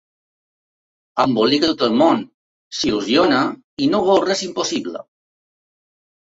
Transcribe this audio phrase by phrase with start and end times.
[1.23, 2.23] Embolica tot el món,
[2.79, 3.45] s’il·lusiona
[3.87, 5.07] i no veu res impossible.